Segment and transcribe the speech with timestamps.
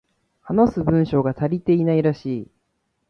[0.41, 2.47] 話す文章が足りていないらしい